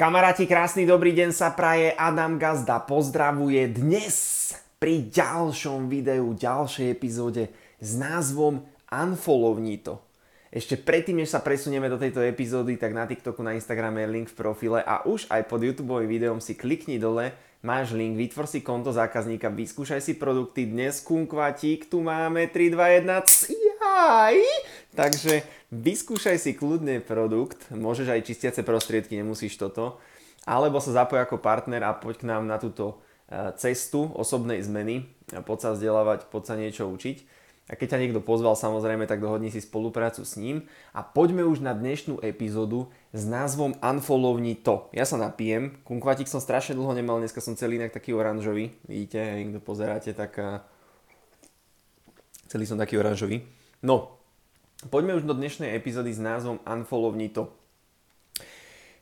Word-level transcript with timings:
Kamaráti, 0.00 0.48
krásny 0.48 0.88
dobrý 0.88 1.12
deň 1.12 1.28
sa 1.28 1.52
praje, 1.52 1.92
Adam 1.92 2.40
Gazda 2.40 2.80
pozdravuje 2.80 3.68
dnes 3.68 4.48
pri 4.80 5.04
ďalšom 5.12 5.92
videu, 5.92 6.32
ďalšej 6.32 6.88
epizóde 6.88 7.52
s 7.84 8.00
názvom 8.00 8.64
Unfollowni 8.88 9.76
to. 9.76 10.00
Ešte 10.48 10.80
predtým, 10.80 11.20
než 11.20 11.36
sa 11.36 11.44
presunieme 11.44 11.92
do 11.92 12.00
tejto 12.00 12.24
epizódy, 12.24 12.80
tak 12.80 12.96
na 12.96 13.04
TikToku, 13.04 13.44
na 13.44 13.52
Instagrame 13.52 14.00
je 14.00 14.08
link 14.08 14.32
v 14.32 14.40
profile 14.40 14.80
a 14.80 15.04
už 15.04 15.28
aj 15.28 15.44
pod 15.44 15.60
YouTube 15.60 15.92
videom 16.08 16.40
si 16.40 16.56
klikni 16.56 16.96
dole, 16.96 17.36
máš 17.60 17.92
link, 17.92 18.16
vytvor 18.16 18.48
si 18.48 18.64
konto 18.64 18.96
zákazníka, 18.96 19.52
vyskúšaj 19.52 20.00
si 20.00 20.16
produkty, 20.16 20.64
dnes 20.64 21.04
kunkvatík, 21.04 21.92
tu 21.92 22.00
máme 22.00 22.48
3, 22.48 22.72
2, 22.72 23.04
1, 23.04 23.20
jaj! 23.84 24.36
Takže 25.00 25.48
vyskúšaj 25.72 26.36
si 26.36 26.52
kľudne 26.52 27.00
produkt, 27.00 27.72
môžeš 27.72 28.12
aj 28.12 28.26
čistiace 28.28 28.60
prostriedky, 28.60 29.16
nemusíš 29.16 29.56
toto, 29.56 29.96
alebo 30.44 30.76
sa 30.76 30.92
zapoj 30.92 31.24
ako 31.24 31.40
partner 31.40 31.80
a 31.88 31.96
poď 31.96 32.20
k 32.20 32.28
nám 32.28 32.44
na 32.44 32.60
túto 32.60 33.00
e, 33.24 33.48
cestu 33.56 34.12
osobnej 34.12 34.60
zmeny, 34.60 35.08
poď 35.48 35.58
sa 35.64 35.68
vzdelávať, 35.72 36.28
poď 36.28 36.42
sa 36.44 36.54
niečo 36.60 36.84
učiť. 36.92 37.16
A 37.72 37.80
keď 37.80 37.96
ťa 37.96 38.00
niekto 38.04 38.20
pozval, 38.20 38.60
samozrejme, 38.60 39.08
tak 39.08 39.24
dohodni 39.24 39.48
si 39.48 39.64
spoluprácu 39.64 40.20
s 40.20 40.36
ním. 40.36 40.68
A 40.92 41.00
poďme 41.00 41.48
už 41.48 41.64
na 41.64 41.72
dnešnú 41.72 42.20
epizódu 42.20 42.92
s 43.16 43.24
názvom 43.24 43.80
Unfollowni 43.80 44.58
to. 44.58 44.92
Ja 44.92 45.08
sa 45.08 45.16
napijem. 45.16 45.80
Kunkvatík 45.86 46.28
som 46.28 46.44
strašne 46.44 46.76
dlho 46.76 46.92
nemal, 46.92 47.22
dneska 47.24 47.40
som 47.40 47.56
celý 47.56 47.80
inak 47.80 47.94
taký 47.94 48.12
oranžový. 48.12 48.74
Vidíte, 48.84 49.48
kto 49.48 49.64
pozeráte, 49.64 50.12
tak 50.12 50.36
celý 52.50 52.66
som 52.66 52.76
taký 52.76 52.98
oranžový. 52.98 53.46
No, 53.86 54.19
poďme 54.88 55.20
už 55.20 55.28
do 55.28 55.36
dnešnej 55.36 55.76
epizódy 55.76 56.14
s 56.14 56.22
názvom 56.22 56.62
Unfollowni 56.64 57.28
to. 57.28 57.52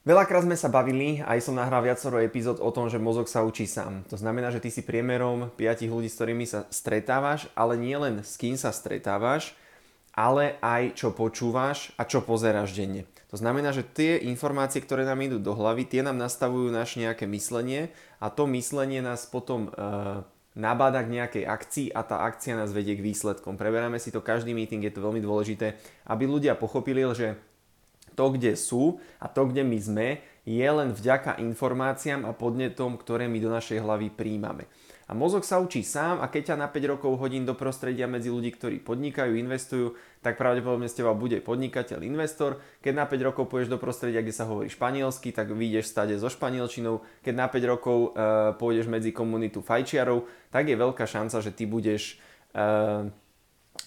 Veľakrát 0.02 0.48
sme 0.48 0.56
sa 0.56 0.72
bavili, 0.72 1.20
aj 1.20 1.44
som 1.44 1.54
nahral 1.54 1.84
viacero 1.84 2.16
epizód 2.16 2.64
o 2.64 2.72
tom, 2.72 2.88
že 2.88 2.96
mozog 2.96 3.28
sa 3.28 3.44
učí 3.44 3.68
sám. 3.68 4.08
To 4.08 4.16
znamená, 4.16 4.48
že 4.48 4.64
ty 4.64 4.72
si 4.72 4.80
priemerom 4.80 5.52
5 5.52 5.84
ľudí, 5.84 6.08
s 6.08 6.16
ktorými 6.16 6.48
sa 6.48 6.64
stretávaš, 6.72 7.46
ale 7.52 7.76
nie 7.76 7.92
len 7.92 8.24
s 8.24 8.40
kým 8.40 8.56
sa 8.56 8.72
stretávaš, 8.72 9.52
ale 10.16 10.56
aj 10.64 10.96
čo 10.96 11.12
počúvaš 11.12 11.92
a 12.00 12.08
čo 12.08 12.24
pozeráš 12.24 12.72
denne. 12.72 13.04
To 13.28 13.36
znamená, 13.36 13.76
že 13.76 13.84
tie 13.84 14.16
informácie, 14.24 14.80
ktoré 14.80 15.04
nám 15.04 15.20
idú 15.20 15.36
do 15.36 15.52
hlavy, 15.52 15.84
tie 15.84 16.00
nám 16.00 16.16
nastavujú 16.16 16.72
naše 16.72 17.04
nejaké 17.04 17.28
myslenie 17.28 17.92
a 18.16 18.32
to 18.32 18.48
myslenie 18.48 19.04
nás 19.04 19.28
potom 19.28 19.68
e, 19.68 19.70
nabáda 20.58 21.06
k 21.06 21.14
nejakej 21.14 21.44
akcii 21.46 21.86
a 21.94 22.02
tá 22.02 22.26
akcia 22.26 22.58
nás 22.58 22.74
vedie 22.74 22.98
k 22.98 23.06
výsledkom. 23.06 23.54
Preberáme 23.54 24.02
si 24.02 24.10
to 24.10 24.18
každý 24.18 24.50
meeting, 24.50 24.82
je 24.82 24.90
to 24.90 25.06
veľmi 25.06 25.22
dôležité, 25.22 25.78
aby 26.10 26.26
ľudia 26.26 26.58
pochopili, 26.58 27.06
že 27.14 27.38
to, 28.18 28.34
kde 28.34 28.58
sú 28.58 28.98
a 29.22 29.30
to, 29.30 29.46
kde 29.46 29.62
my 29.62 29.78
sme, 29.78 30.08
je 30.48 30.64
len 30.64 30.96
vďaka 30.96 31.36
informáciám 31.44 32.24
a 32.24 32.32
podnetom, 32.32 32.96
ktoré 32.96 33.28
my 33.28 33.36
do 33.36 33.52
našej 33.52 33.84
hlavy 33.84 34.08
príjmame. 34.08 34.64
A 35.08 35.16
mozog 35.16 35.40
sa 35.44 35.56
učí 35.56 35.80
sám 35.80 36.20
a 36.20 36.28
keď 36.28 36.52
ťa 36.52 36.56
na 36.60 36.68
5 36.68 36.92
rokov 36.96 37.16
hodín 37.16 37.48
do 37.48 37.56
prostredia 37.56 38.04
medzi 38.04 38.28
ľudí, 38.28 38.52
ktorí 38.52 38.84
podnikajú, 38.84 39.40
investujú, 39.40 39.96
tak 40.20 40.36
pravdepodobne 40.36 40.84
z 40.84 41.00
teba 41.00 41.16
bude 41.16 41.40
podnikateľ, 41.40 42.04
investor. 42.04 42.60
Keď 42.84 42.92
na 42.92 43.08
5 43.08 43.28
rokov 43.32 43.48
pôjdeš 43.48 43.72
do 43.72 43.80
prostredia, 43.80 44.20
kde 44.20 44.36
sa 44.36 44.44
hovorí 44.44 44.68
španielsky, 44.68 45.32
tak 45.32 45.48
vyjdeš 45.48 45.88
stade 45.88 46.12
so 46.20 46.28
španielčinou. 46.28 47.00
Keď 47.24 47.34
na 47.36 47.48
5 47.48 47.72
rokov 47.72 47.98
e, 48.04 48.08
pôjdeš 48.60 48.92
medzi 48.92 49.08
komunitu 49.08 49.64
fajčiarov, 49.64 50.28
tak 50.52 50.68
je 50.68 50.76
veľká 50.76 51.08
šanca, 51.08 51.40
že 51.40 51.56
ty 51.56 51.64
budeš 51.64 52.20
e, 52.52 53.08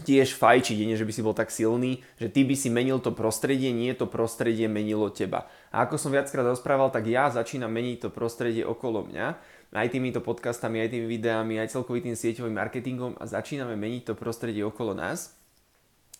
tiež 0.01 0.39
fajčiť, 0.39 0.87
nie 0.87 0.95
že 0.97 1.05
by 1.05 1.13
si 1.13 1.21
bol 1.21 1.35
tak 1.35 1.51
silný, 1.51 2.01
že 2.17 2.31
ty 2.31 2.47
by 2.47 2.55
si 2.55 2.71
menil 2.71 3.03
to 3.03 3.11
prostredie, 3.11 3.69
nie 3.75 3.91
to 3.93 4.07
prostredie 4.07 4.65
menilo 4.65 5.11
teba. 5.11 5.51
A 5.69 5.85
ako 5.85 5.99
som 5.99 6.09
viackrát 6.15 6.47
rozprával, 6.47 6.89
tak 6.89 7.05
ja 7.11 7.27
začínam 7.29 7.69
meniť 7.69 8.07
to 8.07 8.09
prostredie 8.09 8.63
okolo 8.65 9.05
mňa 9.11 9.59
aj 9.71 9.87
týmito 9.87 10.19
podcastami, 10.19 10.83
aj 10.83 10.91
tými 10.91 11.07
videami, 11.07 11.55
aj 11.59 11.71
celkovým 11.71 12.15
sieťovým 12.15 12.55
marketingom 12.55 13.15
a 13.19 13.23
začíname 13.23 13.79
meniť 13.79 14.11
to 14.11 14.13
prostredie 14.19 14.67
okolo 14.67 14.91
nás. 14.91 15.31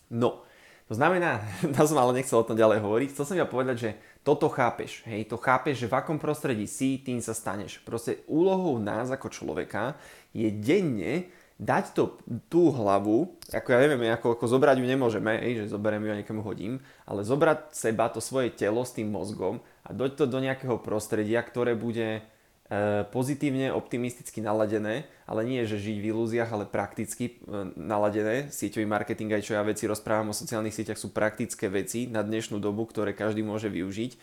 No, 0.08 0.44
to 0.88 0.96
znamená, 0.96 1.44
to 1.76 1.82
som 1.84 2.00
ale 2.00 2.16
nechcel 2.16 2.40
o 2.40 2.48
tom 2.48 2.56
ďalej 2.56 2.80
hovoriť, 2.80 3.08
chcel 3.12 3.24
som 3.28 3.36
ja 3.36 3.48
povedať, 3.48 3.76
že 3.76 3.90
toto 4.22 4.48
chápeš, 4.48 5.02
hej, 5.04 5.26
to 5.26 5.36
chápeš, 5.36 5.84
že 5.84 5.90
v 5.90 5.98
akom 5.98 6.16
prostredí 6.16 6.64
si, 6.70 7.02
tým 7.02 7.18
sa 7.18 7.34
staneš. 7.34 7.82
Proste 7.82 8.22
úlohou 8.30 8.78
nás 8.78 9.10
ako 9.10 9.28
človeka 9.28 9.98
je 10.30 10.48
denne 10.48 11.28
dať 11.62 11.84
to, 11.94 12.18
tú 12.50 12.74
hlavu, 12.74 13.38
ako 13.54 13.68
ja 13.70 13.78
neviem, 13.86 14.10
ako, 14.10 14.34
ako 14.34 14.44
zobrať 14.50 14.82
ju 14.82 14.86
nemôžeme, 14.90 15.38
hej, 15.38 15.62
že 15.62 15.72
zoberiem 15.72 16.02
ju 16.02 16.10
a 16.10 16.18
niekomu 16.18 16.42
hodím, 16.42 16.82
ale 17.06 17.22
zobrať 17.22 17.70
seba, 17.70 18.10
to 18.10 18.18
svoje 18.18 18.50
telo 18.50 18.82
s 18.82 18.98
tým 18.98 19.14
mozgom 19.14 19.62
a 19.86 19.94
dať 19.94 20.18
to 20.18 20.24
do 20.26 20.42
nejakého 20.42 20.82
prostredia, 20.82 21.38
ktoré 21.38 21.78
bude 21.78 22.26
E, 22.72 23.04
pozitívne, 23.04 23.68
optimisticky 23.68 24.40
naladené, 24.40 25.04
ale 25.28 25.44
nie, 25.44 25.60
že 25.68 25.76
žiť 25.76 25.96
v 26.00 26.08
ilúziách, 26.08 26.50
ale 26.56 26.64
prakticky 26.64 27.36
e, 27.44 27.68
naladené. 27.76 28.48
Sieťový 28.48 28.88
marketing, 28.88 29.36
aj 29.36 29.44
čo 29.44 29.52
ja 29.52 29.60
veci 29.60 29.84
rozprávam 29.84 30.32
o 30.32 30.36
sociálnych 30.36 30.72
sieťach, 30.72 30.96
sú 30.96 31.12
praktické 31.12 31.68
veci 31.68 32.08
na 32.08 32.24
dnešnú 32.24 32.56
dobu, 32.56 32.88
ktoré 32.88 33.12
každý 33.12 33.44
môže 33.44 33.68
využiť. 33.68 34.16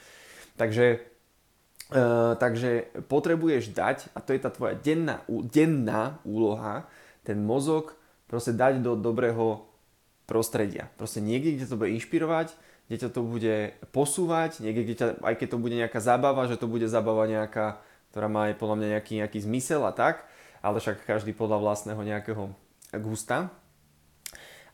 Takže, 0.57 0.85
e, 1.93 1.99
takže 2.41 2.89
potrebuješ 3.05 3.69
dať, 3.69 4.17
a 4.17 4.19
to 4.25 4.33
je 4.33 4.41
tá 4.41 4.49
tvoja 4.49 4.73
denná, 4.73 5.21
denná 5.29 6.17
úloha, 6.25 6.89
ten 7.29 7.39
mozog 7.45 7.93
proste 8.25 8.57
dať 8.57 8.81
do 8.81 8.97
dobrého 8.97 9.69
prostredia. 10.25 10.89
Proste 10.97 11.21
niekde, 11.21 11.57
kde 11.57 11.65
to 11.69 11.77
bude 11.77 11.93
inšpirovať, 11.93 12.53
kde 12.89 12.97
ťa 13.05 13.09
to 13.13 13.21
bude 13.21 13.55
posúvať, 13.93 14.65
niekde, 14.65 14.81
kde 14.85 14.95
ťa, 14.97 15.07
aj 15.21 15.35
keď 15.37 15.47
to 15.53 15.61
bude 15.61 15.75
nejaká 15.77 16.01
zábava, 16.01 16.49
že 16.49 16.57
to 16.57 16.65
bude 16.65 16.85
zábava 16.89 17.29
nejaká 17.29 17.81
ktorá 18.09 18.25
má 18.25 18.49
aj 18.49 18.57
podľa 18.57 18.75
mňa 18.81 18.87
nejaký, 18.97 19.13
nejaký 19.21 19.39
zmysel 19.45 19.85
a 19.85 19.93
tak, 19.93 20.25
ale 20.65 20.81
však 20.81 21.05
každý 21.05 21.31
podľa 21.31 21.61
vlastného 21.61 22.01
nejakého 22.01 22.49
gusta. 22.99 23.53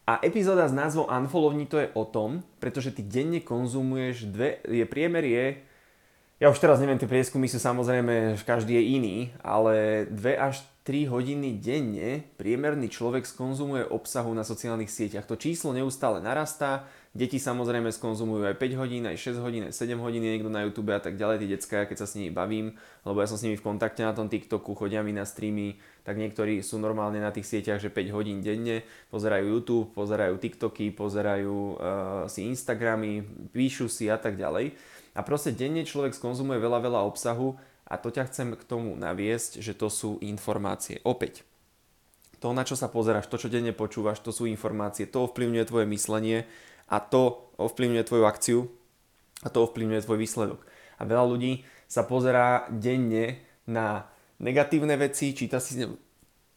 A 0.05 0.21
epizóda 0.21 0.69
s 0.69 0.73
názvom 0.73 1.09
Unfollowni 1.09 1.65
to 1.65 1.81
je 1.81 1.91
o 1.97 2.05
tom, 2.05 2.45
pretože 2.61 2.93
ty 2.93 3.01
denne 3.01 3.41
konzumuješ 3.41 4.29
dve, 4.29 4.61
je 4.63 4.85
priemer 4.85 5.25
je, 5.25 5.45
ja 6.35 6.51
už 6.51 6.59
teraz 6.59 6.77
neviem, 6.83 6.99
tie 6.99 7.09
prieskumy 7.09 7.47
sú 7.47 7.57
samozrejme, 7.57 8.37
každý 8.43 8.75
je 8.75 8.83
iný, 8.99 9.17
ale 9.39 10.05
2 10.11 10.35
až 10.35 10.61
3 10.85 11.09
hodiny 11.09 11.57
denne 11.57 12.21
priemerný 12.37 12.93
človek 12.93 13.25
skonzumuje 13.25 13.89
obsahu 13.89 14.29
na 14.37 14.45
sociálnych 14.45 14.93
sieťach. 14.93 15.25
To 15.25 15.33
číslo 15.33 15.73
neustále 15.73 16.21
narastá, 16.21 16.85
deti 17.09 17.41
samozrejme 17.41 17.89
skonzumujú 17.89 18.45
aj 18.45 18.61
5 18.61 18.81
hodín, 18.85 19.09
aj 19.09 19.17
6 19.17 19.41
hodín, 19.41 19.65
aj 19.65 19.73
7 19.73 19.97
hodín, 19.97 20.21
niekto 20.21 20.45
na 20.45 20.61
YouTube 20.61 20.93
a 20.93 21.01
tak 21.01 21.17
ďalej, 21.17 21.41
tie 21.41 21.49
detská, 21.57 21.89
keď 21.89 22.05
sa 22.05 22.05
s 22.05 22.13
nimi 22.13 22.29
bavím, 22.29 22.77
lebo 23.01 23.17
ja 23.17 23.25
som 23.25 23.33
s 23.33 23.41
nimi 23.41 23.57
v 23.57 23.65
kontakte 23.65 24.05
na 24.05 24.13
tom 24.13 24.29
TikToku, 24.29 24.77
chodia 24.77 25.01
mi 25.01 25.09
na 25.09 25.25
streamy, 25.25 25.81
tak 26.05 26.21
niektorí 26.21 26.61
sú 26.61 26.77
normálne 26.77 27.17
na 27.17 27.33
tých 27.33 27.49
sieťach, 27.49 27.81
že 27.81 27.89
5 27.89 28.13
hodín 28.13 28.45
denne, 28.45 28.85
pozerajú 29.09 29.57
YouTube, 29.57 29.89
pozerajú 29.97 30.37
TikToky, 30.37 30.93
pozerajú 30.93 31.81
uh, 31.81 32.29
si 32.29 32.45
Instagramy, 32.45 33.25
píšu 33.49 33.89
si 33.89 34.05
a 34.05 34.21
tak 34.21 34.37
ďalej. 34.37 34.77
A 35.17 35.25
proste 35.25 35.49
denne 35.49 35.81
človek 35.81 36.13
skonzumuje 36.13 36.61
veľa, 36.61 36.77
veľa 36.77 37.01
obsahu 37.09 37.57
a 37.85 38.01
to 38.01 38.09
ťa 38.09 38.27
chcem 38.29 38.57
k 38.57 38.63
tomu 38.65 38.97
naviesť, 38.97 39.61
že 39.61 39.77
to 39.77 39.93
sú 39.93 40.17
informácie. 40.25 41.01
Opäť, 41.05 41.45
to, 42.41 42.51
na 42.51 42.65
čo 42.65 42.73
sa 42.77 42.89
pozeráš, 42.89 43.29
to, 43.29 43.37
čo 43.37 43.49
denne 43.49 43.71
počúvaš, 43.71 44.21
to 44.21 44.33
sú 44.33 44.49
informácie, 44.49 45.09
to 45.09 45.29
ovplyvňuje 45.29 45.65
tvoje 45.65 45.85
myslenie 45.89 46.49
a 46.89 46.97
to 47.01 47.49
ovplyvňuje 47.57 48.03
tvoju 48.05 48.23
akciu 48.25 48.59
a 49.45 49.47
to 49.49 49.65
ovplyvňuje 49.65 50.05
tvoj 50.05 50.19
výsledok. 50.19 50.59
A 50.97 51.05
veľa 51.05 51.25
ľudí 51.25 51.65
sa 51.85 52.05
pozerá 52.05 52.65
denne 52.73 53.41
na 53.69 54.09
negatívne 54.41 54.97
veci, 54.97 55.33
číta 55.33 55.61
si... 55.61 55.81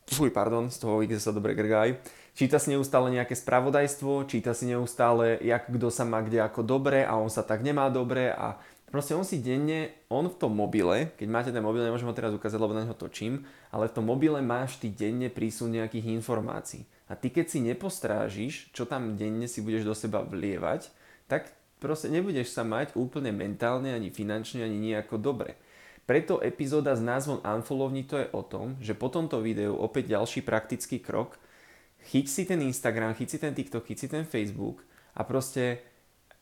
Fuj, 0.09 0.33
pardon, 0.33 0.73
z 0.73 0.81
toho 0.81 1.05
kde 1.05 1.21
sa 1.21 1.37
dobre 1.37 1.53
grgaj. 1.53 2.01
Číta 2.33 2.57
si 2.57 2.73
neustále 2.73 3.13
nejaké 3.13 3.37
spravodajstvo, 3.37 4.25
číta 4.25 4.57
si 4.57 4.71
neustále, 4.71 5.37
jak 5.43 5.69
kto 5.69 5.93
sa 5.93 6.09
má 6.09 6.25
kde 6.25 6.41
ako 6.41 6.65
dobre 6.65 7.05
a 7.05 7.19
on 7.19 7.29
sa 7.29 7.45
tak 7.45 7.61
nemá 7.61 7.93
dobre 7.93 8.33
a 8.33 8.57
Proste 8.89 9.13
on 9.13 9.21
si 9.21 9.45
denne, 9.45 9.93
on 10.09 10.25
v 10.33 10.39
tom 10.41 10.57
mobile, 10.57 11.13
keď 11.21 11.29
máte 11.29 11.51
ten 11.53 11.61
mobil, 11.61 11.85
nemôžem 11.85 12.09
ho 12.09 12.17
teraz 12.17 12.33
ukázať, 12.33 12.57
lebo 12.57 12.73
na 12.73 12.89
neho 12.89 12.97
točím, 12.97 13.45
ale 13.69 13.85
v 13.93 14.01
tom 14.01 14.09
mobile 14.09 14.41
máš 14.41 14.81
ty 14.81 14.89
denne 14.89 15.29
prísun 15.29 15.77
nejakých 15.77 16.09
informácií. 16.17 16.89
A 17.09 17.13
ty 17.13 17.29
keď 17.29 17.47
si 17.53 17.61
nepostrážiš, 17.61 18.73
čo 18.73 18.89
tam 18.89 19.13
denne 19.17 19.45
si 19.45 19.61
budeš 19.61 19.85
do 19.85 19.93
seba 19.93 20.25
vlievať, 20.25 20.89
tak 21.29 21.53
proste 21.77 22.09
nebudeš 22.09 22.49
sa 22.49 22.65
mať 22.65 22.97
úplne 22.97 23.29
mentálne, 23.29 23.93
ani 23.93 24.09
finančne, 24.09 24.65
ani 24.65 24.81
nejako 24.81 25.21
dobre. 25.21 25.61
Preto 26.09 26.41
epizóda 26.41 26.97
s 26.97 27.05
názvom 27.05 27.45
Unfollowni 27.45 28.09
to 28.09 28.17
je 28.17 28.33
o 28.33 28.41
tom, 28.41 28.81
že 28.81 28.97
po 28.97 29.13
tomto 29.13 29.45
videu 29.45 29.77
opäť 29.77 30.17
ďalší 30.17 30.41
praktický 30.41 31.05
krok, 31.05 31.37
chyť 32.09 32.25
si 32.25 32.43
ten 32.49 32.65
Instagram, 32.65 33.13
chyť 33.13 33.29
si 33.29 33.39
ten 33.39 33.53
TikTok, 33.53 33.85
chyť 33.85 33.99
si 34.01 34.09
ten 34.09 34.25
Facebook 34.25 34.81
a 35.13 35.21
proste 35.29 35.85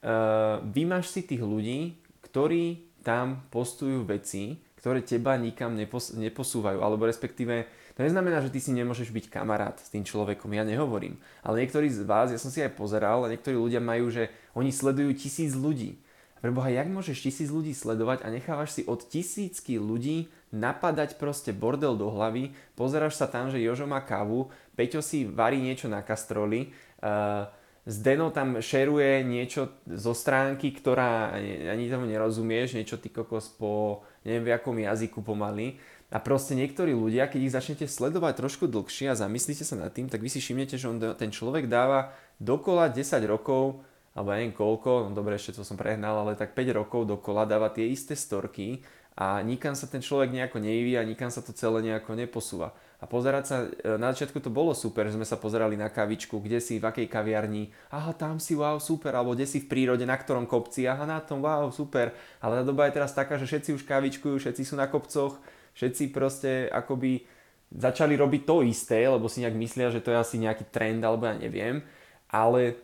uh, 0.06 0.62
vymaž 0.62 1.10
si 1.10 1.26
tých 1.26 1.42
ľudí, 1.42 1.98
ktorí 2.36 2.84
tam 3.00 3.48
postujú 3.48 4.04
veci, 4.04 4.60
ktoré 4.76 5.00
teba 5.00 5.40
nikam 5.40 5.72
nepos- 5.72 6.12
neposúvajú, 6.12 6.84
alebo 6.84 7.08
respektíve 7.08 7.64
to 7.96 8.04
neznamená, 8.04 8.44
že 8.44 8.52
ty 8.52 8.60
si 8.60 8.76
nemôžeš 8.76 9.08
byť 9.08 9.32
kamarát 9.32 9.80
s 9.80 9.88
tým 9.88 10.04
človekom, 10.04 10.52
ja 10.52 10.60
nehovorím. 10.60 11.16
Ale 11.40 11.64
niektorí 11.64 11.88
z 11.88 12.04
vás, 12.04 12.28
ja 12.28 12.36
som 12.36 12.52
si 12.52 12.60
aj 12.60 12.76
pozeral, 12.76 13.24
a 13.24 13.32
niektorí 13.32 13.56
ľudia 13.56 13.80
majú, 13.80 14.12
že 14.12 14.28
oni 14.52 14.68
sledujú 14.68 15.16
tisíc 15.16 15.56
ľudí. 15.56 15.96
Preboha, 16.44 16.68
jak 16.68 16.92
môžeš 16.92 17.24
tisíc 17.24 17.48
ľudí 17.48 17.72
sledovať 17.72 18.20
a 18.20 18.28
nechávaš 18.28 18.76
si 18.76 18.82
od 18.84 19.00
tisícky 19.00 19.80
ľudí 19.80 20.28
napadať 20.52 21.16
proste 21.16 21.56
bordel 21.56 21.96
do 21.96 22.12
hlavy, 22.12 22.52
pozeráš 22.76 23.16
sa 23.16 23.24
tam, 23.32 23.48
že 23.48 23.64
Jožo 23.64 23.88
má 23.88 24.04
kávu, 24.04 24.52
Peťo 24.76 25.00
si 25.00 25.24
varí 25.24 25.56
niečo 25.56 25.88
na 25.88 26.04
kastroli, 26.04 26.68
uh, 27.00 27.48
Zdeno 27.86 28.34
tam 28.34 28.58
šeruje 28.58 29.22
niečo 29.22 29.70
zo 29.86 30.10
stránky, 30.10 30.74
ktorá 30.74 31.38
ani 31.70 31.86
tomu 31.86 32.10
nerozumieš, 32.10 32.74
niečo 32.74 32.98
ty 32.98 33.14
kokos 33.14 33.46
po 33.54 34.02
neviem 34.26 34.42
v 34.42 34.50
akom 34.58 34.74
jazyku 34.74 35.22
pomaly. 35.22 35.78
A 36.10 36.18
proste 36.18 36.58
niektorí 36.58 36.94
ľudia, 36.94 37.30
keď 37.30 37.40
ich 37.46 37.54
začnete 37.54 37.86
sledovať 37.86 38.42
trošku 38.42 38.66
dlhšie 38.66 39.10
a 39.10 39.18
zamyslíte 39.18 39.62
sa 39.62 39.78
nad 39.78 39.94
tým, 39.94 40.10
tak 40.10 40.18
vy 40.18 40.30
si 40.30 40.42
všimnete, 40.42 40.78
že 40.78 40.90
on, 40.90 40.98
ten 41.14 41.30
človek 41.30 41.70
dáva 41.70 42.10
dokola 42.42 42.90
10 42.90 43.22
rokov, 43.26 43.82
alebo 44.14 44.34
neviem 44.34 44.54
koľko, 44.54 45.06
no 45.06 45.14
dobre, 45.14 45.38
ešte 45.38 45.58
to 45.58 45.62
som 45.62 45.78
prehnal, 45.78 46.26
ale 46.26 46.34
tak 46.34 46.58
5 46.58 46.78
rokov 46.78 47.06
dokola 47.06 47.46
dáva 47.46 47.70
tie 47.70 47.86
isté 47.86 48.18
storky 48.18 48.82
a 49.16 49.40
nikam 49.40 49.72
sa 49.72 49.88
ten 49.88 50.04
človek 50.04 50.28
nejako 50.28 50.60
nevyvíja, 50.60 51.00
nikam 51.08 51.32
sa 51.32 51.40
to 51.40 51.56
celé 51.56 51.80
nejako 51.80 52.12
neposúva. 52.12 52.76
A 53.00 53.04
pozerať 53.08 53.44
sa, 53.48 53.56
e, 53.64 53.96
na 53.96 54.12
začiatku 54.12 54.40
to 54.44 54.52
bolo 54.52 54.76
super, 54.76 55.08
že 55.08 55.16
sme 55.16 55.24
sa 55.24 55.40
pozerali 55.40 55.72
na 55.76 55.88
kavičku, 55.88 56.36
kde 56.36 56.60
si, 56.60 56.76
v 56.76 56.84
akej 56.84 57.08
kaviarni, 57.08 57.72
aha, 57.92 58.12
tam 58.12 58.36
si, 58.36 58.52
wow, 58.52 58.76
super, 58.76 59.16
alebo 59.16 59.32
kde 59.32 59.48
si 59.48 59.64
v 59.64 59.68
prírode, 59.72 60.04
na 60.04 60.16
ktorom 60.16 60.44
kopci, 60.44 60.84
aha, 60.84 61.08
na 61.08 61.20
tom, 61.24 61.40
wow, 61.40 61.68
super. 61.72 62.12
Ale 62.44 62.60
tá 62.60 62.64
doba 62.64 62.88
je 62.88 62.96
teraz 62.96 63.16
taká, 63.16 63.40
že 63.40 63.48
všetci 63.48 63.76
už 63.80 63.82
kavičkujú, 63.88 64.36
všetci 64.36 64.62
sú 64.68 64.76
na 64.76 64.88
kopcoch, 64.88 65.40
všetci 65.76 66.12
proste 66.12 66.68
akoby 66.68 67.24
začali 67.72 68.16
robiť 68.16 68.42
to 68.44 68.64
isté, 68.64 69.04
lebo 69.08 69.32
si 69.32 69.40
nejak 69.44 69.56
myslia, 69.56 69.88
že 69.92 70.04
to 70.04 70.12
je 70.12 70.20
asi 70.20 70.36
nejaký 70.40 70.68
trend, 70.68 71.00
alebo 71.04 71.24
ja 71.24 71.36
neviem, 71.36 71.84
ale 72.28 72.80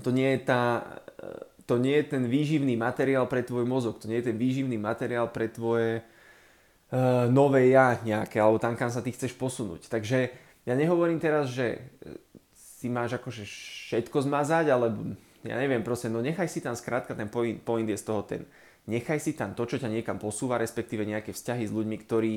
to 0.00 0.12
nie 0.12 0.36
je 0.36 0.40
tá, 0.44 0.84
e, 1.16 1.55
to 1.66 1.82
nie 1.82 1.98
je 2.00 2.16
ten 2.16 2.22
výživný 2.30 2.78
materiál 2.78 3.26
pre 3.26 3.42
tvoj 3.42 3.66
mozog, 3.66 3.98
to 3.98 4.06
nie 4.06 4.22
je 4.22 4.30
ten 4.30 4.38
výživný 4.38 4.78
materiál 4.78 5.28
pre 5.28 5.50
tvoje, 5.50 6.00
uh, 6.00 7.26
nové 7.26 7.74
ja 7.74 7.98
nejaké, 8.06 8.38
alebo 8.38 8.62
tam, 8.62 8.78
kam 8.78 8.88
sa 8.88 9.02
ty 9.02 9.10
chceš 9.10 9.34
posunúť. 9.34 9.90
Takže 9.90 10.30
ja 10.66 10.74
nehovorím 10.74 11.22
teraz, 11.22 11.54
že 11.54 11.78
e, 11.78 11.78
si 12.58 12.90
máš 12.90 13.14
akože 13.22 13.46
všetko 13.46 14.26
zmazať, 14.26 14.66
alebo 14.66 15.14
ja 15.46 15.54
neviem, 15.54 15.86
proste, 15.86 16.10
no 16.10 16.18
nechaj 16.18 16.50
si 16.50 16.58
tam 16.58 16.74
skrátka, 16.74 17.14
ten 17.14 17.30
point, 17.30 17.62
point 17.62 17.86
je 17.86 17.94
z 17.94 18.02
toho 18.06 18.26
ten, 18.26 18.42
nechaj 18.90 19.22
si 19.22 19.38
tam 19.38 19.54
to, 19.54 19.62
čo 19.62 19.78
ťa 19.78 19.86
niekam 19.86 20.18
posúva, 20.18 20.58
respektíve 20.58 21.06
nejaké 21.06 21.30
vzťahy 21.30 21.70
s 21.70 21.74
ľuďmi, 21.74 21.96
ktorí 22.02 22.34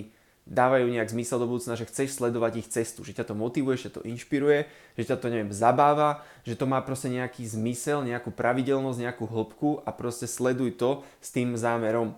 dávajú 0.50 0.90
nejak 0.90 1.14
zmysel 1.14 1.38
do 1.38 1.46
budúcna, 1.46 1.78
že 1.78 1.86
chceš 1.86 2.18
sledovať 2.18 2.66
ich 2.66 2.68
cestu, 2.74 3.06
že 3.06 3.14
ťa 3.14 3.30
to 3.30 3.36
motivuje, 3.38 3.78
že 3.78 3.94
to 3.94 4.02
inšpiruje, 4.02 4.66
že 4.98 5.14
ťa 5.14 5.22
to, 5.22 5.30
neviem, 5.30 5.54
zabáva, 5.54 6.26
že 6.42 6.58
to 6.58 6.66
má 6.66 6.82
proste 6.82 7.14
nejaký 7.14 7.46
zmysel, 7.46 8.02
nejakú 8.02 8.34
pravidelnosť, 8.34 8.98
nejakú 8.98 9.30
hĺbku 9.30 9.86
a 9.86 9.94
proste 9.94 10.26
sleduj 10.26 10.74
to 10.74 11.06
s 11.22 11.30
tým 11.30 11.54
zámerom. 11.54 12.18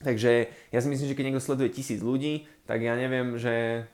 Takže 0.00 0.48
ja 0.72 0.78
si 0.80 0.88
myslím, 0.88 1.12
že 1.12 1.16
keď 1.18 1.24
niekto 1.28 1.44
sleduje 1.44 1.68
tisíc 1.68 2.00
ľudí, 2.00 2.48
tak 2.64 2.80
ja 2.80 2.96
neviem, 2.96 3.36
že 3.36 3.84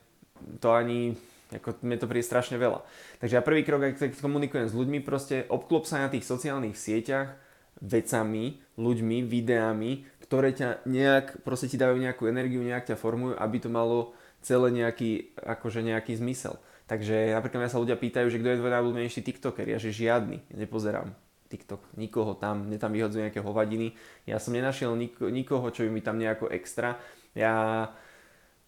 to 0.63 0.71
ani, 0.71 1.19
ako 1.51 1.83
mne 1.83 1.97
to 1.99 2.07
príde 2.07 2.23
strašne 2.23 2.55
veľa. 2.55 2.87
Takže 3.19 3.35
ja 3.35 3.43
prvý 3.43 3.67
krok, 3.67 3.99
keď 3.99 4.15
komunikujem 4.15 4.71
s 4.71 4.77
ľuďmi, 4.77 5.03
proste 5.03 5.43
obklop 5.51 5.83
sa 5.83 6.07
na 6.07 6.07
tých 6.07 6.23
sociálnych 6.23 6.79
sieťach 6.79 7.44
vecami, 7.81 8.59
ľuďmi, 8.79 9.27
videami, 9.27 10.07
ktoré 10.23 10.51
ťa 10.55 10.87
nejak, 10.89 11.45
proste 11.45 11.69
ti 11.69 11.77
dávajú 11.77 12.01
nejakú 12.01 12.25
energiu, 12.25 12.63
nejak 12.63 12.93
ťa 12.93 12.99
formujú, 12.99 13.37
aby 13.37 13.57
to 13.61 13.69
malo 13.69 14.17
celé 14.41 14.73
nejaký, 14.73 15.35
akože 15.37 15.85
nejaký 15.85 16.17
zmysel. 16.17 16.57
Takže 16.85 17.33
napríklad 17.33 17.65
mňa 17.65 17.73
sa 17.73 17.81
ľudia 17.81 17.97
pýtajú, 17.97 18.29
že 18.29 18.37
kto 18.37 18.49
je 18.53 18.59
tvoj 18.61 18.73
najobľúbenejší 18.73 19.21
TikToker, 19.25 19.65
ja 19.65 19.81
že 19.81 19.89
žiadny, 19.89 20.37
ja 20.53 20.55
nepozerám 20.61 21.17
TikTok, 21.49 21.81
nikoho 21.97 22.37
tam, 22.37 22.69
mne 22.69 22.77
tam 22.81 22.93
vyhodzujú 22.93 23.25
nejaké 23.25 23.41
hovadiny. 23.41 23.93
Ja 24.25 24.41
som 24.41 24.53
nenašiel 24.53 24.93
nik- 24.97 25.21
nikoho, 25.21 25.69
čo 25.69 25.85
by 25.85 25.89
mi 25.93 26.01
tam 26.01 26.17
nejako 26.17 26.49
extra. 26.49 26.97
Ja, 27.37 27.89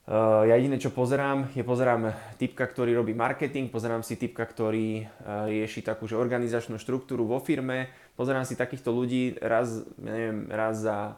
uh, 0.06 0.44
ja 0.46 0.54
jediné, 0.58 0.78
čo 0.78 0.94
pozerám, 0.94 1.54
je 1.58 1.66
pozerám 1.66 2.14
typka, 2.38 2.70
ktorý 2.70 2.98
robí 2.98 3.18
marketing, 3.18 3.74
pozerám 3.74 4.06
si 4.06 4.18
typka, 4.18 4.46
ktorý 4.46 5.06
uh, 5.06 5.50
rieši 5.50 5.82
takú 5.82 6.06
že 6.06 6.18
organizačnú 6.18 6.78
štruktúru 6.78 7.26
vo 7.26 7.42
firme, 7.42 7.90
pozerám 8.18 8.44
si 8.44 8.58
takýchto 8.58 8.90
ľudí 8.90 9.38
raz, 9.40 9.86
neviem, 10.02 10.50
raz 10.50 10.82
za 10.82 11.16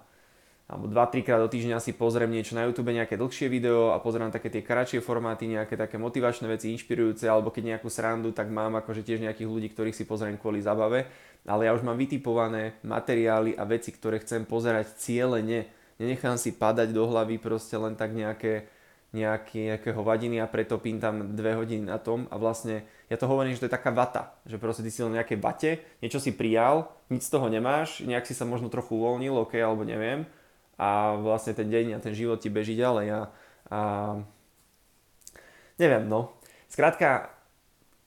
alebo 0.70 0.86
2-3 0.86 1.26
krát 1.26 1.42
do 1.42 1.50
týždňa 1.50 1.82
si 1.82 1.98
pozriem 1.98 2.30
niečo 2.30 2.54
na 2.54 2.62
YouTube, 2.62 2.94
nejaké 2.94 3.18
dlhšie 3.18 3.50
video 3.50 3.90
a 3.90 3.98
pozerám 3.98 4.30
také 4.30 4.54
tie 4.54 4.62
kratšie 4.62 5.02
formáty, 5.02 5.50
nejaké 5.50 5.74
také 5.74 5.98
motivačné 5.98 6.46
veci, 6.46 6.70
inšpirujúce, 6.78 7.26
alebo 7.26 7.50
keď 7.50 7.74
nejakú 7.74 7.90
srandu, 7.90 8.30
tak 8.30 8.54
mám 8.54 8.78
akože 8.78 9.02
tiež 9.02 9.18
nejakých 9.18 9.50
ľudí, 9.50 9.74
ktorých 9.74 9.98
si 9.98 10.06
pozriem 10.06 10.38
kvôli 10.38 10.62
zabave 10.62 11.10
ale 11.48 11.66
ja 11.70 11.72
už 11.72 11.86
mám 11.86 11.96
vytipované 11.96 12.76
materiály 12.84 13.56
a 13.56 13.64
veci, 13.64 13.96
ktoré 13.96 14.20
chcem 14.20 14.44
pozerať 14.44 15.00
cieľene. 15.00 15.70
Nenechám 16.02 16.36
si 16.36 16.56
padať 16.56 16.92
do 16.92 17.08
hlavy 17.08 17.40
proste 17.40 17.80
len 17.80 17.96
tak 17.96 18.12
nejaké, 18.12 18.68
nejaké, 19.10 19.74
nejaké 19.74 19.90
hovadiny 19.94 20.38
a 20.38 20.46
pretopím 20.46 21.02
tam 21.02 21.34
dve 21.34 21.58
hodiny 21.58 21.90
na 21.90 21.98
tom 21.98 22.30
a 22.30 22.38
vlastne 22.38 22.86
ja 23.10 23.18
to 23.18 23.26
hovorím, 23.26 23.58
že 23.58 23.66
to 23.66 23.68
je 23.68 23.78
taká 23.78 23.90
vata, 23.90 24.38
že 24.46 24.62
proste 24.62 24.86
ty 24.86 24.94
si 24.94 25.02
len 25.02 25.18
nejaké 25.18 25.34
vate, 25.34 25.82
niečo 26.02 26.22
si 26.22 26.30
prijal, 26.30 26.94
nič 27.10 27.26
z 27.26 27.34
toho 27.34 27.50
nemáš, 27.50 28.06
nejak 28.06 28.30
si 28.30 28.38
sa 28.38 28.46
možno 28.46 28.70
trochu 28.70 28.94
uvoľnil, 28.94 29.34
ok, 29.34 29.58
alebo 29.58 29.82
neviem 29.82 30.30
a 30.80 31.20
vlastne 31.20 31.52
ten 31.52 31.68
deň 31.68 32.00
a 32.00 32.04
ten 32.04 32.16
život 32.16 32.40
ti 32.40 32.48
beží 32.48 32.78
ďalej 32.78 33.08
a, 33.12 33.22
a 33.68 33.80
neviem, 35.76 36.08
no. 36.08 36.40
Skrátka, 36.72 37.36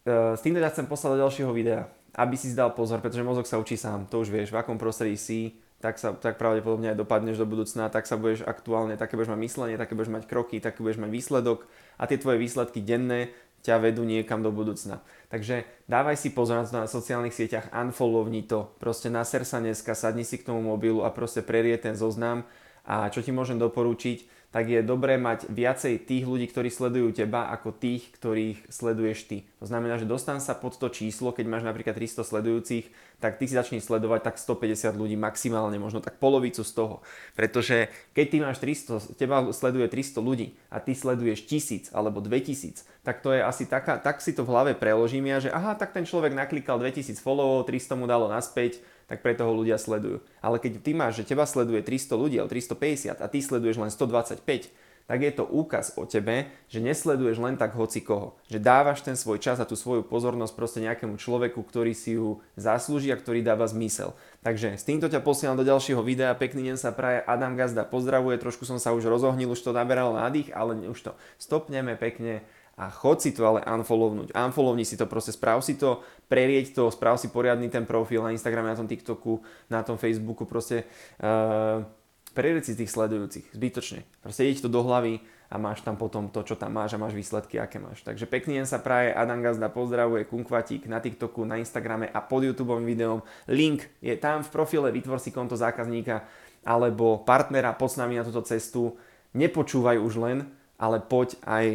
e, 0.08 0.38
s 0.38 0.40
týmto 0.40 0.62
ťa 0.62 0.72
chcem 0.72 0.86
poslať 0.88 1.10
do 1.12 1.22
ďalšieho 1.28 1.52
videa 1.52 1.84
aby 2.12 2.36
si 2.36 2.52
zdal 2.52 2.76
pozor, 2.76 3.00
pretože 3.00 3.24
mozog 3.24 3.48
sa 3.48 3.56
učí 3.56 3.80
sám, 3.80 4.04
to 4.04 4.20
už 4.20 4.28
vieš, 4.28 4.52
v 4.52 4.60
akom 4.60 4.76
prostredí 4.76 5.16
si, 5.16 5.56
tak, 5.82 5.98
sa, 5.98 6.14
tak 6.14 6.38
pravdepodobne 6.38 6.94
aj 6.94 7.02
dopadneš 7.02 7.42
do 7.42 7.46
budúcna, 7.50 7.90
tak 7.90 8.06
sa 8.06 8.14
budeš 8.14 8.46
aktuálne, 8.46 8.94
také 8.94 9.18
budeš 9.18 9.34
mať 9.34 9.40
myslenie, 9.42 9.74
také 9.74 9.98
budeš 9.98 10.14
mať 10.14 10.24
kroky, 10.30 10.62
také 10.62 10.78
budeš 10.78 11.02
mať 11.02 11.10
výsledok 11.10 11.66
a 11.98 12.06
tie 12.06 12.22
tvoje 12.22 12.38
výsledky 12.38 12.78
denné 12.78 13.34
ťa 13.66 13.82
vedú 13.82 14.06
niekam 14.06 14.42
do 14.42 14.54
budúcna. 14.54 15.02
Takže 15.30 15.66
dávaj 15.90 16.18
si 16.18 16.30
pozor 16.30 16.62
na 16.62 16.66
to 16.66 16.78
na 16.78 16.86
sociálnych 16.86 17.34
sieťach, 17.34 17.74
unfollowni 17.74 18.46
to, 18.46 18.70
proste 18.78 19.10
naser 19.10 19.42
sa 19.42 19.58
dneska, 19.58 19.98
sadni 19.98 20.22
si 20.22 20.38
k 20.38 20.46
tomu 20.46 20.62
mobilu 20.62 21.02
a 21.02 21.10
proste 21.10 21.42
prerie 21.42 21.74
ten 21.78 21.98
zoznam 21.98 22.46
a 22.86 23.08
čo 23.10 23.22
ti 23.22 23.30
môžem 23.30 23.58
doporučiť, 23.58 24.42
tak 24.52 24.68
je 24.68 24.84
dobré 24.84 25.16
mať 25.16 25.48
viacej 25.48 26.04
tých 26.04 26.28
ľudí, 26.28 26.44
ktorí 26.44 26.68
sledujú 26.68 27.16
teba, 27.16 27.48
ako 27.48 27.72
tých, 27.72 28.12
ktorých 28.20 28.68
sleduješ 28.68 29.24
ty. 29.24 29.48
To 29.64 29.66
znamená, 29.66 29.96
že 29.96 30.04
dostan 30.04 30.44
sa 30.44 30.52
pod 30.52 30.76
to 30.76 30.92
číslo, 30.92 31.32
keď 31.32 31.48
máš 31.48 31.64
napríklad 31.64 31.96
300 31.96 32.20
sledujúcich, 32.20 32.84
tak 33.16 33.40
ty 33.40 33.48
si 33.48 33.56
začni 33.56 33.80
sledovať 33.80 34.28
tak 34.28 34.36
150 34.36 34.92
ľudí 34.92 35.16
maximálne, 35.16 35.80
možno 35.80 36.04
tak 36.04 36.20
polovicu 36.20 36.60
z 36.68 36.72
toho. 36.76 37.00
Pretože 37.32 37.88
keď 38.12 38.26
ty 38.28 38.36
máš 38.44 38.60
300, 38.60 39.16
teba 39.16 39.40
sleduje 39.56 39.88
300 39.88 40.20
ľudí 40.20 40.52
a 40.68 40.84
ty 40.84 40.92
sleduješ 40.92 41.48
1000 41.48 41.96
alebo 41.96 42.20
2000, 42.20 42.84
tak 43.08 43.24
to 43.24 43.32
je 43.32 43.40
asi 43.40 43.64
taká, 43.64 43.96
tak 43.96 44.20
si 44.20 44.36
to 44.36 44.44
v 44.44 44.52
hlave 44.52 44.72
preložím 44.76 45.32
ja, 45.32 45.40
že 45.40 45.48
aha, 45.48 45.80
tak 45.80 45.96
ten 45.96 46.04
človek 46.04 46.36
naklikal 46.36 46.76
2000 46.76 47.16
followov, 47.24 47.64
300 47.72 47.96
mu 47.96 48.04
dalo 48.04 48.28
naspäť, 48.28 48.84
tak 49.06 49.22
preto 49.22 49.46
ho 49.46 49.52
ľudia 49.52 49.78
sledujú. 49.78 50.22
Ale 50.42 50.58
keď 50.58 50.82
ty 50.82 50.92
máš, 50.92 51.22
že 51.22 51.34
teba 51.34 51.46
sleduje 51.46 51.82
300 51.82 52.14
ľudí, 52.16 52.36
alebo 52.38 52.52
350 52.52 53.18
a 53.22 53.26
ty 53.26 53.38
sleduješ 53.38 53.76
len 53.78 53.90
125, 53.90 54.70
tak 55.06 55.18
je 55.18 55.32
to 55.34 55.44
úkaz 55.44 55.98
o 55.98 56.06
tebe, 56.06 56.48
že 56.70 56.78
nesleduješ 56.78 57.42
len 57.42 57.58
tak 57.58 57.74
hoci 57.74 58.00
koho. 58.00 58.38
Že 58.46 58.62
dávaš 58.62 59.02
ten 59.02 59.18
svoj 59.18 59.42
čas 59.42 59.58
a 59.58 59.66
tú 59.66 59.74
svoju 59.74 60.06
pozornosť 60.06 60.54
proste 60.54 60.80
nejakému 60.80 61.18
človeku, 61.18 61.58
ktorý 61.58 61.92
si 61.92 62.14
ju 62.14 62.38
zaslúži 62.54 63.10
a 63.10 63.18
ktorý 63.18 63.42
dáva 63.42 63.66
zmysel. 63.66 64.14
Takže 64.46 64.78
s 64.78 64.86
týmto 64.86 65.10
ťa 65.10 65.20
posielam 65.20 65.58
do 65.58 65.66
ďalšieho 65.66 66.00
videa. 66.06 66.32
Pekný 66.38 66.70
deň 66.70 66.76
sa 66.78 66.94
praje. 66.94 67.22
Adam 67.26 67.58
Gazda 67.58 67.82
pozdravuje. 67.82 68.38
Trošku 68.38 68.62
som 68.62 68.78
sa 68.78 68.94
už 68.94 69.06
rozohnil, 69.10 69.50
už 69.50 69.62
to 69.62 69.74
naberalo 69.74 70.14
nádych, 70.14 70.54
ale 70.54 70.78
už 70.86 70.98
to 70.98 71.12
stopneme 71.36 71.98
pekne 71.98 72.46
a 72.82 72.90
chod 72.90 73.22
si 73.22 73.30
to 73.30 73.46
ale 73.46 73.62
unfollownúť. 73.62 74.34
Unfollowni 74.34 74.82
si 74.82 74.98
to 74.98 75.06
proste, 75.06 75.30
správ 75.30 75.62
si 75.62 75.78
to, 75.78 76.02
prerieť 76.26 76.74
to, 76.74 76.90
správ 76.90 77.14
si 77.14 77.30
poriadny 77.30 77.70
ten 77.70 77.86
profil 77.86 78.26
na 78.26 78.34
Instagrame, 78.34 78.74
na 78.74 78.78
tom 78.78 78.90
TikToku, 78.90 79.38
na 79.70 79.86
tom 79.86 79.94
Facebooku, 79.94 80.42
proste 80.42 80.90
uh, 81.22 81.86
prerieť 82.34 82.74
si 82.74 82.74
tých 82.74 82.90
sledujúcich, 82.90 83.54
zbytočne. 83.54 84.02
Proste 84.18 84.50
ideš 84.50 84.66
to 84.66 84.70
do 84.72 84.82
hlavy 84.82 85.22
a 85.52 85.62
máš 85.62 85.86
tam 85.86 85.94
potom 85.94 86.26
to, 86.26 86.42
čo 86.42 86.58
tam 86.58 86.74
máš 86.74 86.96
a 86.96 86.98
máš 86.98 87.14
výsledky, 87.14 87.62
aké 87.62 87.78
máš. 87.78 88.02
Takže 88.02 88.26
pekný 88.26 88.58
deň 88.58 88.66
sa 88.66 88.82
praje, 88.82 89.14
Adam 89.14 89.38
Gazda 89.38 89.70
pozdravuje, 89.70 90.26
Kunkvatík 90.26 90.90
na 90.90 90.98
TikToku, 90.98 91.46
na 91.46 91.62
Instagrame 91.62 92.10
a 92.10 92.18
pod 92.18 92.42
YouTube 92.42 92.74
videom. 92.82 93.22
Link 93.46 93.86
je 94.02 94.18
tam 94.18 94.42
v 94.42 94.50
profile, 94.50 94.90
vytvor 94.90 95.22
si 95.22 95.30
konto 95.30 95.54
zákazníka 95.54 96.26
alebo 96.66 97.22
partnera, 97.22 97.76
poď 97.78 97.90
s 97.94 98.00
nami 98.00 98.18
na 98.18 98.26
túto 98.26 98.42
cestu. 98.42 98.98
Nepočúvaj 99.38 100.02
už 100.02 100.14
len, 100.18 100.38
ale 100.82 100.98
poď 100.98 101.38
aj 101.46 101.66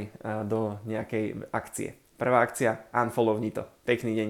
do 0.51 0.75
nejakej 0.83 1.47
akcie. 1.55 1.95
Prvá 2.19 2.43
akcia, 2.43 2.91
unfollowni 2.91 3.55
to. 3.55 3.63
Pekný 3.87 4.11
deň. 4.19 4.29